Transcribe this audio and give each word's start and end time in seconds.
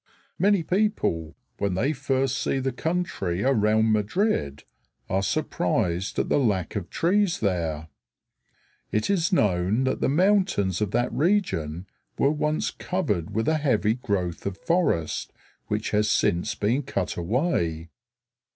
Many 0.39 0.63
people, 0.63 1.35
when 1.59 1.75
they 1.75 1.93
first 1.93 2.39
see 2.41 2.57
the 2.57 2.71
country 2.71 3.43
around 3.43 3.91
Madrid, 3.91 4.63
are 5.07 5.21
surprised 5.21 6.17
at 6.17 6.27
the 6.27 6.39
lack 6.39 6.75
of 6.75 6.89
trees 6.89 7.39
there. 7.39 7.87
It 8.91 9.11
is 9.11 9.31
known 9.31 9.83
that 9.83 10.01
the 10.01 10.09
mountains 10.09 10.81
of 10.81 10.89
that 10.89 11.13
region 11.13 11.85
were 12.17 12.31
once 12.31 12.71
covered 12.71 13.35
with 13.35 13.47
a 13.47 13.57
heavy 13.59 13.93
growth 13.93 14.47
of 14.47 14.57
forest 14.57 15.33
which 15.67 15.91
has 15.91 16.09
since 16.09 16.55
been 16.55 16.81
cut 16.81 17.15
away. 17.15 17.91